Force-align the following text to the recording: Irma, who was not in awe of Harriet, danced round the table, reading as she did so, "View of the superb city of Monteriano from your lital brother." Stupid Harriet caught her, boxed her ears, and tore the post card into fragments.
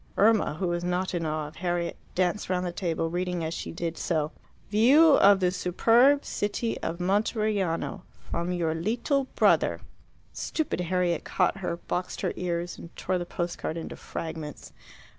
Irma, 0.17 0.55
who 0.55 0.69
was 0.69 0.83
not 0.83 1.13
in 1.13 1.27
awe 1.27 1.47
of 1.47 1.57
Harriet, 1.57 1.95
danced 2.15 2.49
round 2.49 2.65
the 2.65 2.71
table, 2.71 3.11
reading 3.11 3.43
as 3.43 3.53
she 3.53 3.71
did 3.71 3.99
so, 3.99 4.31
"View 4.71 5.09
of 5.17 5.39
the 5.39 5.51
superb 5.51 6.25
city 6.25 6.75
of 6.79 6.97
Monteriano 6.99 8.01
from 8.31 8.51
your 8.51 8.73
lital 8.73 9.27
brother." 9.35 9.79
Stupid 10.33 10.81
Harriet 10.81 11.23
caught 11.23 11.57
her, 11.57 11.77
boxed 11.77 12.21
her 12.21 12.33
ears, 12.35 12.79
and 12.79 12.95
tore 12.95 13.19
the 13.19 13.27
post 13.27 13.59
card 13.59 13.77
into 13.77 13.95
fragments. 13.95 14.73